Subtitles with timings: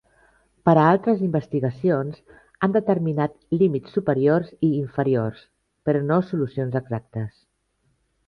[0.67, 2.15] Per a altres investigacions
[2.67, 5.45] han determinat límits superiors i inferiors,
[5.89, 7.37] però no solucions exactes.